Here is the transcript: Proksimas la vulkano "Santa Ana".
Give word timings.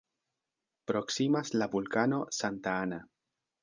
Proksimas 0.91 1.55
la 1.61 1.69
vulkano 1.77 2.25
"Santa 2.43 2.79
Ana". 2.85 3.05